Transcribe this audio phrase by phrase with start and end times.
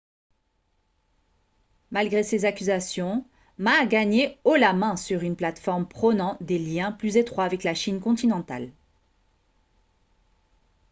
[1.91, 3.23] malgré ces accusations
[3.59, 7.63] ma a gagné haut la main sur une plateforme prônant des liens plus étroits avec
[7.63, 8.71] la chine continentale